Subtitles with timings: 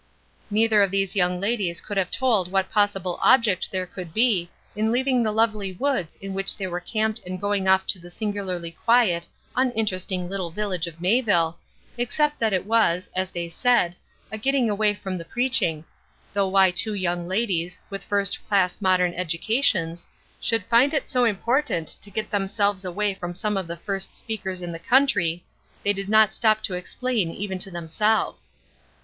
[0.49, 4.91] Neither of these young ladies could have told what possible object there could be in
[4.91, 8.71] leaving the lovely woods in which they were camped and going off to the singularly
[8.71, 11.55] quiet, uninteresting little village of Mayville,
[11.99, 13.95] except that it was, as they said,
[14.31, 15.85] a getting away from the preaching
[16.33, 20.07] though why two young ladies, with first class modern educations,
[20.39, 24.63] should find it so important to get themselves away from some of the first speakers
[24.63, 25.43] in the country
[25.83, 28.51] they did not stop to explain even to themselves.